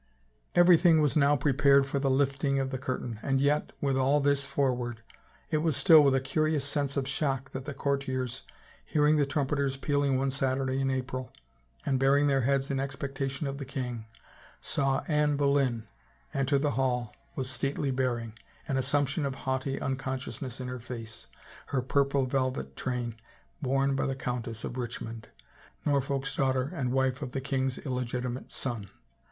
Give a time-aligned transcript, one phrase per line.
[0.55, 4.47] Everything was now prepared for the lifting of the curtain and yet, with all this
[4.47, 5.03] foreword,
[5.51, 8.41] it was still with a curious sense of shock that the courtiers,
[8.83, 11.31] hearing the trumpeters pealing one Saturday in April
[11.85, 14.07] and baring their heads in expectation of the king,
[14.59, 15.87] saw Anne Boleyn
[16.33, 18.33] enter the hall with stately bearing,
[18.67, 21.27] an assumption of haughty unconsciousness in her face,
[21.67, 23.13] her purple velvet train
[23.61, 25.27] borne by the Countess of Richmond,
[25.85, 28.89] Norfolk's daughter and wife of the king's illegitimate son.